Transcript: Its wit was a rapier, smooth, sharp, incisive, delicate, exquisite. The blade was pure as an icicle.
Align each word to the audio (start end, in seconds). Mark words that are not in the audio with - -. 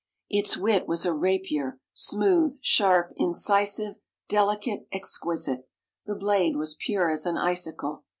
Its 0.31 0.57
wit 0.57 0.87
was 0.87 1.05
a 1.05 1.13
rapier, 1.13 1.79
smooth, 1.93 2.57
sharp, 2.63 3.11
incisive, 3.17 3.97
delicate, 4.27 4.87
exquisite. 4.91 5.69
The 6.07 6.15
blade 6.15 6.55
was 6.55 6.73
pure 6.73 7.11
as 7.11 7.27
an 7.27 7.37
icicle. 7.37 8.03